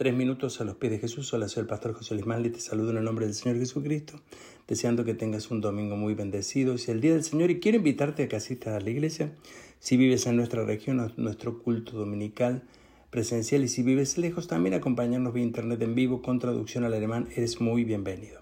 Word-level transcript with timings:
Tres 0.00 0.14
minutos 0.14 0.58
a 0.62 0.64
los 0.64 0.76
pies 0.76 0.92
de 0.92 0.98
Jesús. 0.98 1.30
Hola, 1.34 1.46
soy 1.46 1.60
el 1.60 1.66
pastor 1.66 1.92
José 1.92 2.14
Luis 2.14 2.24
Manli. 2.24 2.48
Te 2.48 2.58
saludo 2.58 2.92
en 2.92 2.96
el 2.96 3.04
nombre 3.04 3.26
del 3.26 3.34
Señor 3.34 3.58
Jesucristo, 3.58 4.18
deseando 4.66 5.04
que 5.04 5.12
tengas 5.12 5.50
un 5.50 5.60
domingo 5.60 5.94
muy 5.94 6.14
bendecido. 6.14 6.72
Es 6.72 6.88
el 6.88 7.02
día 7.02 7.12
del 7.12 7.22
Señor 7.22 7.50
y 7.50 7.60
quiero 7.60 7.76
invitarte 7.76 8.22
a 8.22 8.28
que 8.28 8.36
asistas 8.36 8.72
a 8.72 8.80
la 8.80 8.88
iglesia. 8.88 9.34
Si 9.78 9.98
vives 9.98 10.24
en 10.24 10.36
nuestra 10.36 10.64
región, 10.64 11.12
nuestro 11.18 11.62
culto 11.62 11.98
dominical 11.98 12.62
presencial 13.10 13.62
y 13.62 13.68
si 13.68 13.82
vives 13.82 14.16
lejos, 14.16 14.46
también 14.46 14.72
acompañarnos 14.72 15.34
vía 15.34 15.42
internet 15.42 15.82
en 15.82 15.94
vivo 15.94 16.22
con 16.22 16.38
traducción 16.38 16.84
al 16.84 16.94
alemán. 16.94 17.28
Eres 17.36 17.60
muy 17.60 17.84
bienvenido. 17.84 18.40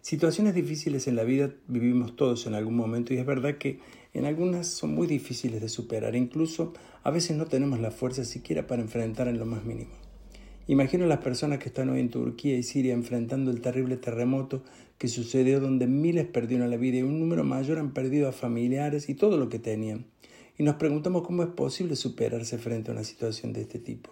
Situaciones 0.00 0.54
difíciles 0.54 1.06
en 1.06 1.16
la 1.16 1.24
vida 1.24 1.50
vivimos 1.68 2.16
todos 2.16 2.46
en 2.46 2.54
algún 2.54 2.76
momento 2.76 3.12
y 3.12 3.18
es 3.18 3.26
verdad 3.26 3.58
que 3.58 3.80
en 4.14 4.24
algunas 4.24 4.68
son 4.68 4.94
muy 4.94 5.06
difíciles 5.06 5.60
de 5.60 5.68
superar. 5.68 6.16
Incluso 6.16 6.72
a 7.02 7.10
veces 7.10 7.36
no 7.36 7.44
tenemos 7.44 7.78
la 7.78 7.90
fuerza 7.90 8.24
siquiera 8.24 8.66
para 8.66 8.80
enfrentar 8.80 9.28
en 9.28 9.38
lo 9.38 9.44
más 9.44 9.66
mínimo. 9.66 10.11
Imagino 10.68 11.06
a 11.06 11.08
las 11.08 11.18
personas 11.18 11.58
que 11.58 11.68
están 11.68 11.88
hoy 11.88 11.98
en 11.98 12.08
Turquía 12.08 12.56
y 12.56 12.62
Siria 12.62 12.94
enfrentando 12.94 13.50
el 13.50 13.60
terrible 13.60 13.96
terremoto 13.96 14.62
que 14.96 15.08
sucedió 15.08 15.58
donde 15.58 15.88
miles 15.88 16.26
perdieron 16.26 16.70
la 16.70 16.76
vida 16.76 16.98
y 16.98 17.02
un 17.02 17.18
número 17.18 17.42
mayor 17.42 17.78
han 17.78 17.92
perdido 17.92 18.28
a 18.28 18.32
familiares 18.32 19.08
y 19.08 19.14
todo 19.16 19.38
lo 19.38 19.48
que 19.48 19.58
tenían. 19.58 20.04
Y 20.56 20.62
nos 20.62 20.76
preguntamos 20.76 21.26
cómo 21.26 21.42
es 21.42 21.48
posible 21.48 21.96
superarse 21.96 22.58
frente 22.58 22.92
a 22.92 22.94
una 22.94 23.02
situación 23.02 23.52
de 23.52 23.62
este 23.62 23.80
tipo. 23.80 24.10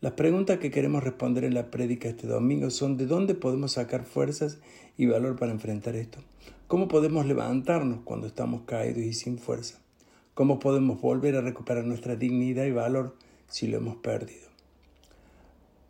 Las 0.00 0.12
preguntas 0.12 0.60
que 0.60 0.70
queremos 0.70 1.02
responder 1.02 1.42
en 1.42 1.54
la 1.54 1.72
prédica 1.72 2.08
este 2.08 2.28
domingo 2.28 2.70
son 2.70 2.96
de 2.96 3.06
dónde 3.06 3.34
podemos 3.34 3.72
sacar 3.72 4.04
fuerzas 4.04 4.58
y 4.96 5.06
valor 5.06 5.34
para 5.34 5.50
enfrentar 5.50 5.96
esto. 5.96 6.20
¿Cómo 6.68 6.86
podemos 6.86 7.26
levantarnos 7.26 8.00
cuando 8.04 8.28
estamos 8.28 8.62
caídos 8.62 9.02
y 9.02 9.12
sin 9.12 9.38
fuerza? 9.38 9.80
¿Cómo 10.34 10.60
podemos 10.60 11.00
volver 11.00 11.34
a 11.34 11.40
recuperar 11.40 11.84
nuestra 11.84 12.14
dignidad 12.14 12.66
y 12.66 12.70
valor 12.70 13.16
si 13.48 13.66
lo 13.66 13.78
hemos 13.78 13.96
perdido? 13.96 14.55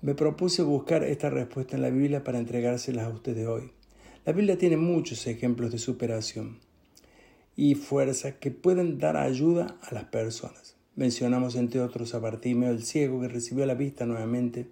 Me 0.02 0.14
propuse 0.14 0.62
buscar 0.62 1.02
esta 1.04 1.30
respuesta 1.30 1.74
en 1.74 1.80
la 1.80 1.88
Biblia 1.88 2.22
para 2.22 2.38
entregárselas 2.38 3.06
a 3.06 3.08
ustedes 3.08 3.46
hoy. 3.46 3.72
La 4.26 4.34
Biblia 4.34 4.58
tiene 4.58 4.76
muchos 4.76 5.26
ejemplos 5.26 5.72
de 5.72 5.78
superación 5.78 6.58
y 7.56 7.76
fuerza 7.76 8.32
que 8.32 8.50
pueden 8.50 8.98
dar 8.98 9.16
ayuda 9.16 9.78
a 9.80 9.94
las 9.94 10.04
personas. 10.04 10.76
Mencionamos 10.96 11.56
entre 11.56 11.80
otros 11.80 12.14
a 12.14 12.18
Bartimeo 12.18 12.70
el 12.70 12.82
ciego 12.82 13.22
que 13.22 13.28
recibió 13.28 13.64
la 13.64 13.74
vista 13.74 14.04
nuevamente, 14.04 14.66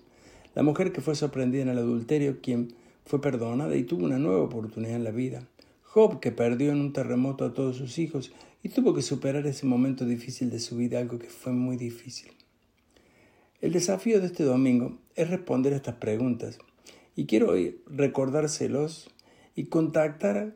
la 0.54 0.62
mujer 0.62 0.92
que 0.92 1.00
fue 1.00 1.14
sorprendida 1.14 1.62
en 1.62 1.70
el 1.70 1.78
adulterio, 1.78 2.42
quien 2.42 2.74
fue 3.06 3.22
perdonada 3.22 3.74
y 3.76 3.84
tuvo 3.84 4.04
una 4.04 4.18
nueva 4.18 4.42
oportunidad 4.42 4.96
en 4.96 5.04
la 5.04 5.10
vida, 5.10 5.48
Job 5.84 6.20
que 6.20 6.32
perdió 6.32 6.70
en 6.70 6.80
un 6.80 6.92
terremoto 6.92 7.46
a 7.46 7.54
todos 7.54 7.76
sus 7.76 7.98
hijos 7.98 8.30
y 8.62 8.68
tuvo 8.68 8.92
que 8.92 9.00
superar 9.00 9.46
ese 9.46 9.64
momento 9.64 10.04
difícil 10.04 10.50
de 10.50 10.58
su 10.58 10.76
vida, 10.76 10.98
algo 10.98 11.18
que 11.18 11.30
fue 11.30 11.52
muy 11.52 11.78
difícil. 11.78 12.30
El 13.64 13.72
desafío 13.72 14.20
de 14.20 14.26
este 14.26 14.44
domingo 14.44 14.98
es 15.16 15.30
responder 15.30 15.72
a 15.72 15.76
estas 15.76 15.94
preguntas 15.94 16.58
y 17.16 17.24
quiero 17.24 17.48
hoy 17.48 17.80
recordárselos 17.86 19.08
y 19.56 19.68
contactar 19.68 20.54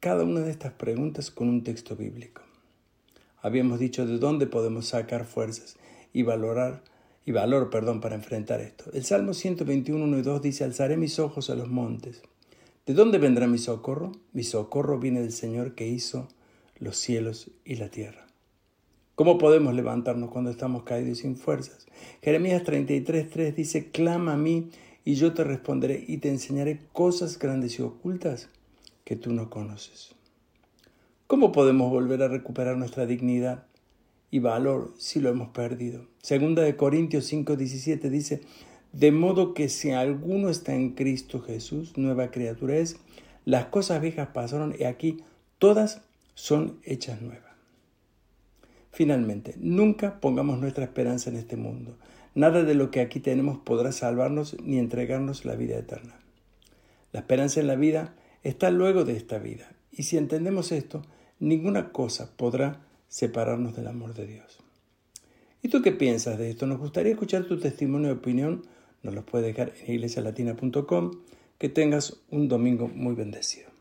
cada 0.00 0.24
una 0.24 0.40
de 0.40 0.52
estas 0.52 0.72
preguntas 0.72 1.30
con 1.30 1.50
un 1.50 1.64
texto 1.64 1.96
bíblico. 1.96 2.40
Habíamos 3.42 3.78
dicho 3.78 4.06
de 4.06 4.16
dónde 4.16 4.46
podemos 4.46 4.86
sacar 4.86 5.26
fuerzas 5.26 5.76
y 6.14 6.22
valorar 6.22 6.82
y 7.26 7.32
valor, 7.32 7.68
perdón, 7.68 8.00
para 8.00 8.14
enfrentar 8.14 8.62
esto. 8.62 8.90
El 8.94 9.04
Salmo 9.04 9.34
121, 9.34 10.02
1 10.02 10.18
y 10.18 10.22
2 10.22 10.40
dice, 10.40 10.64
alzaré 10.64 10.96
mis 10.96 11.18
ojos 11.18 11.50
a 11.50 11.56
los 11.56 11.68
montes. 11.68 12.22
¿De 12.86 12.94
dónde 12.94 13.18
vendrá 13.18 13.46
mi 13.46 13.58
socorro? 13.58 14.12
Mi 14.32 14.44
socorro 14.44 14.98
viene 14.98 15.20
del 15.20 15.32
Señor 15.32 15.74
que 15.74 15.86
hizo 15.86 16.26
los 16.78 16.96
cielos 16.96 17.50
y 17.66 17.74
la 17.74 17.90
tierra. 17.90 18.25
¿Cómo 19.16 19.38
podemos 19.38 19.72
levantarnos 19.72 20.30
cuando 20.30 20.50
estamos 20.50 20.82
caídos 20.82 21.18
y 21.18 21.22
sin 21.22 21.36
fuerzas? 21.36 21.86
Jeremías 22.20 22.62
33.3 22.64 23.54
dice, 23.54 23.90
clama 23.90 24.34
a 24.34 24.36
mí 24.36 24.68
y 25.06 25.14
yo 25.14 25.32
te 25.32 25.42
responderé 25.42 26.04
y 26.06 26.18
te 26.18 26.28
enseñaré 26.28 26.82
cosas 26.92 27.38
grandes 27.38 27.78
y 27.78 27.82
ocultas 27.82 28.50
que 29.04 29.16
tú 29.16 29.32
no 29.32 29.48
conoces. 29.48 30.14
¿Cómo 31.26 31.50
podemos 31.50 31.90
volver 31.90 32.22
a 32.22 32.28
recuperar 32.28 32.76
nuestra 32.76 33.06
dignidad 33.06 33.64
y 34.30 34.40
valor 34.40 34.92
si 34.98 35.18
lo 35.18 35.30
hemos 35.30 35.48
perdido? 35.48 36.04
Segunda 36.20 36.60
de 36.60 36.76
Corintios 36.76 37.32
5.17 37.32 38.10
dice, 38.10 38.42
de 38.92 39.12
modo 39.12 39.54
que 39.54 39.70
si 39.70 39.92
alguno 39.92 40.50
está 40.50 40.74
en 40.74 40.90
Cristo 40.90 41.40
Jesús, 41.40 41.96
nueva 41.96 42.30
criatura 42.30 42.76
es, 42.76 42.98
las 43.46 43.64
cosas 43.68 44.02
viejas 44.02 44.28
pasaron 44.34 44.74
y 44.78 44.84
aquí 44.84 45.24
todas 45.58 46.02
son 46.34 46.78
hechas 46.84 47.22
nuevas. 47.22 47.45
Finalmente, 48.96 49.56
nunca 49.58 50.20
pongamos 50.20 50.58
nuestra 50.58 50.84
esperanza 50.84 51.28
en 51.28 51.36
este 51.36 51.56
mundo. 51.56 51.98
Nada 52.34 52.62
de 52.62 52.74
lo 52.74 52.90
que 52.90 53.02
aquí 53.02 53.20
tenemos 53.20 53.58
podrá 53.58 53.92
salvarnos 53.92 54.56
ni 54.64 54.78
entregarnos 54.78 55.44
la 55.44 55.54
vida 55.54 55.76
eterna. 55.76 56.18
La 57.12 57.20
esperanza 57.20 57.60
en 57.60 57.66
la 57.66 57.76
vida 57.76 58.14
está 58.42 58.70
luego 58.70 59.04
de 59.04 59.14
esta 59.14 59.38
vida. 59.38 59.70
Y 59.92 60.04
si 60.04 60.16
entendemos 60.16 60.72
esto, 60.72 61.02
ninguna 61.40 61.92
cosa 61.92 62.30
podrá 62.38 62.86
separarnos 63.08 63.76
del 63.76 63.88
amor 63.88 64.14
de 64.14 64.28
Dios. 64.28 64.60
¿Y 65.60 65.68
tú 65.68 65.82
qué 65.82 65.92
piensas 65.92 66.38
de 66.38 66.48
esto? 66.48 66.66
Nos 66.66 66.78
gustaría 66.78 67.12
escuchar 67.12 67.44
tu 67.44 67.60
testimonio 67.60 68.08
y 68.08 68.12
opinión. 68.12 68.62
Nos 69.02 69.12
lo 69.12 69.26
puedes 69.26 69.46
dejar 69.46 69.74
en 69.84 69.92
iglesialatina.com. 69.92 71.10
Que 71.58 71.68
tengas 71.68 72.22
un 72.30 72.48
domingo 72.48 72.88
muy 72.88 73.14
bendecido. 73.14 73.75